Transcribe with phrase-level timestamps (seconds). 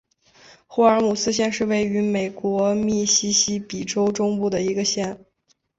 [0.65, 5.23] 霍尔姆斯县是位于美国密西西比州中部的一个县。